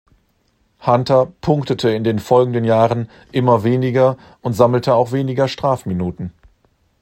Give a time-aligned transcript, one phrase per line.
[0.83, 6.33] Hunter punktete in den folgenden Jahren immer weniger und sammelte auch weniger Strafminuten.